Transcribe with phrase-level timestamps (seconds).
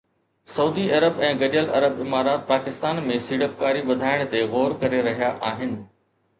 [0.53, 5.81] سعودي عرب ۽ گڏيل عرب امارات پاڪستان ۾ سيڙپڪاري وڌائڻ تي غور ڪري رهيا آهن